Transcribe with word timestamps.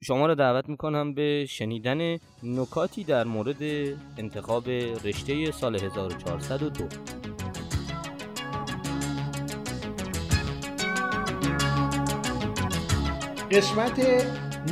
شما 0.00 0.26
را 0.26 0.34
دعوت 0.34 0.68
می‌کنم 0.68 1.14
به 1.14 1.46
شنیدن 1.48 2.18
نکاتی 2.42 3.04
در 3.04 3.24
مورد 3.24 3.62
انتخاب 4.18 4.68
رشته 5.04 5.50
سال 5.50 5.76
1402 5.76 6.84
قسمت 13.50 13.98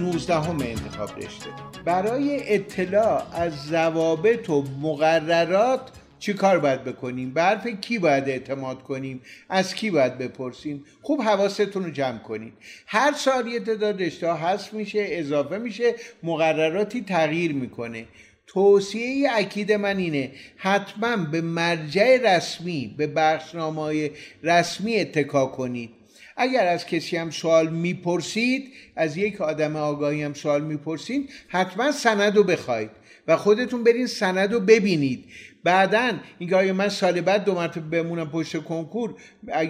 19 0.01 0.35
همه 0.35 0.65
انتخاب 0.65 1.19
رشته. 1.19 1.51
برای 1.85 2.55
اطلاع 2.55 3.23
از 3.33 3.67
ضوابط 3.67 4.51
و 4.51 4.65
مقررات 4.83 5.91
چی 6.27 6.35
کار 6.35 6.59
باید 6.59 6.85
بکنیم؟ 6.85 7.35
به 7.35 7.43
حرف 7.43 7.67
کی 7.67 7.99
باید 7.99 8.29
اعتماد 8.29 8.83
کنیم؟ 8.83 9.21
از 9.49 9.75
کی 9.75 9.91
باید 9.91 10.19
بپرسیم؟ 10.19 10.85
خوب 11.03 11.23
حواستون 11.23 11.85
رو 11.85 11.91
جمع 11.91 12.19
کنید. 12.19 12.53
هر 12.87 13.13
سال 13.13 13.47
یه 13.47 13.61
تعداد 13.61 14.03
رشته 14.03 14.33
حذف 14.33 14.73
میشه 14.73 15.07
اضافه 15.09 15.59
میشه 15.59 15.95
مقرراتی 16.23 17.03
تغییر 17.03 17.53
می‌کنه. 17.53 18.05
توصیه 18.47 19.29
اکید 19.33 19.73
من 19.73 19.97
اینه 19.97 20.31
حتما 20.57 21.17
به 21.17 21.41
مرجع 21.41 22.37
رسمی 22.37 22.95
به 22.99 23.07
بخشنامه 23.07 24.11
رسمی 24.43 24.97
اتکا 24.97 25.47
کنید. 25.47 25.91
اگر 26.37 26.67
از 26.67 26.87
کسی 26.87 27.17
هم 27.17 27.31
سوال 27.31 27.69
می‌پرسید 27.69 28.73
از 28.97 29.17
یک 29.17 29.41
آدم 29.41 29.77
آگاهی 29.77 30.23
هم 30.23 30.35
سوال 30.35 30.65
می‌پرسید 30.65 31.31
حتما 31.49 31.93
سند 31.93 32.37
رو 32.37 32.43
بخواید 32.43 32.91
و 33.29 33.37
خودتون 33.37 33.85
برین 33.85 34.07
سند 34.07 34.53
رو 34.53 34.61
ببینید. 34.61 35.25
بعدا 35.65 36.13
اینکه 36.39 36.57
آیا 36.57 36.73
من 36.73 36.89
سال 36.89 37.21
بعد 37.21 37.45
دو 37.45 37.55
مرتبه 37.55 38.03
بمونم 38.03 38.31
پشت 38.31 38.57
کنکور 38.57 39.15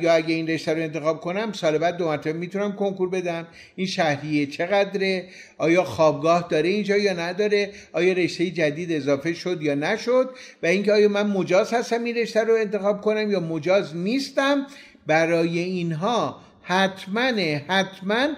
یا 0.02 0.12
اگه 0.12 0.34
این 0.34 0.46
رشته 0.46 0.74
رو 0.74 0.82
انتخاب 0.82 1.20
کنم 1.20 1.52
سال 1.52 1.78
بعد 1.78 1.96
دو 1.96 2.06
مرتبه 2.06 2.32
می‌تونم 2.32 2.72
کنکور 2.72 3.10
بدم. 3.10 3.46
این 3.76 3.86
شهریه 3.86 4.46
چقدره؟ 4.46 5.28
آیا 5.58 5.84
خوابگاه 5.84 6.46
داره 6.50 6.68
اینجا 6.68 6.96
یا 6.96 7.12
نداره؟ 7.12 7.70
آیا 7.92 8.12
رشته 8.12 8.50
جدید 8.50 8.92
اضافه 8.92 9.32
شد 9.32 9.62
یا 9.62 9.74
نشد؟ 9.74 10.30
و 10.62 10.66
اینکه 10.66 10.92
آیا 10.92 11.08
من 11.08 11.26
مجاز 11.26 11.72
هستم 11.72 12.04
این 12.04 12.16
رشته 12.16 12.44
رو 12.44 12.54
انتخاب 12.54 13.00
کنم 13.00 13.30
یا 13.30 13.40
مجاز 13.40 13.96
نیستم؟ 13.96 14.66
برای 15.06 15.58
اینها 15.58 16.45
حتما 16.68 17.32
حتما 17.68 18.28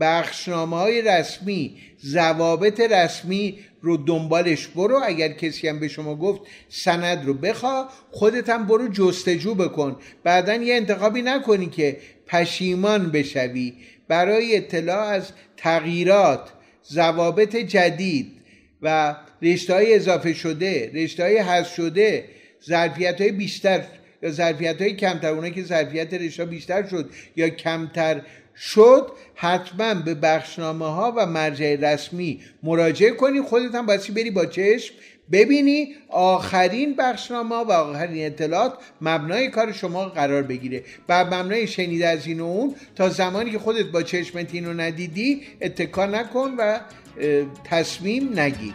بخشنامه 0.00 0.76
های 0.76 1.02
رسمی 1.02 1.76
ضوابط 2.04 2.80
رسمی 2.80 3.58
رو 3.80 3.96
دنبالش 3.96 4.66
برو. 4.66 5.00
اگر 5.04 5.28
کسی 5.28 5.68
هم 5.68 5.80
به 5.80 5.88
شما 5.88 6.16
گفت 6.16 6.40
سند 6.68 7.26
رو 7.26 7.34
بخوا 7.34 7.88
خودت 8.10 8.48
هم 8.48 8.66
برو 8.66 8.88
جستجو 8.88 9.54
بکن. 9.54 9.96
بعدا 10.24 10.54
یه 10.54 10.74
انتخابی 10.74 11.22
نکنی 11.22 11.66
که 11.66 11.96
پشیمان 12.26 13.10
بشوی. 13.10 13.74
برای 14.08 14.56
اطلاع 14.56 15.06
از 15.06 15.32
تغییرات 15.56 16.48
ضوابط 16.92 17.56
جدید 17.56 18.32
و 18.82 19.16
رشته 19.42 19.74
های 19.74 19.94
اضافه 19.94 20.32
شده 20.32 20.90
رشته 20.94 21.22
های 21.22 21.38
حذف 21.38 21.74
شده 21.74 22.24
ظرفیت 22.68 23.20
های 23.20 23.32
بیشتر 23.32 23.84
یا 24.22 24.30
ظرفیت 24.30 24.82
های 24.82 24.92
کمتر 24.94 25.28
اونایی 25.28 25.52
که 25.52 25.62
ظرفیت 25.62 26.14
رشته 26.14 26.44
بیشتر 26.44 26.86
شد 26.86 27.10
یا 27.36 27.48
کمتر 27.48 28.22
شد 28.56 29.12
حتما 29.34 29.94
به 29.94 30.14
بخشنامه 30.14 30.86
ها 30.86 31.14
و 31.16 31.26
مرجع 31.26 31.76
رسمی 31.80 32.40
مراجعه 32.62 33.10
کنی. 33.10 33.40
خودت 33.40 33.74
هم 33.74 33.86
باید 33.86 34.14
بری 34.14 34.30
با 34.30 34.46
چشم 34.46 34.94
ببینی 35.32 35.94
آخرین 36.08 36.96
بخشنامه 36.96 37.54
و 37.54 37.72
آخرین 37.72 38.26
اطلاعات 38.26 38.74
مبنای 39.00 39.48
کار 39.48 39.72
شما 39.72 40.04
قرار 40.04 40.42
بگیره. 40.42 40.84
و 41.08 41.24
مبنای 41.24 41.66
شنیده 41.66 42.08
از 42.08 42.26
این 42.26 42.40
و 42.40 42.44
اون 42.44 42.74
تا 42.96 43.08
زمانی 43.08 43.50
که 43.50 43.58
خودت 43.58 43.86
با 43.86 44.02
چشمت 44.02 44.54
اینو 44.54 44.74
ندیدی 44.74 45.42
اتکا 45.62 46.06
نکن 46.06 46.54
و 46.58 46.80
تصمیم 47.64 48.38
نگیر. 48.40 48.74